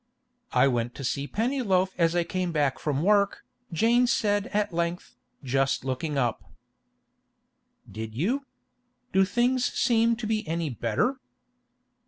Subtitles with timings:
[0.53, 5.15] 'I went to see Pennyloaf as I came back from work,' Jane said at length,
[5.43, 6.43] just looking up.
[7.87, 8.47] 'Did you?
[9.13, 11.19] Do things seem to be any better?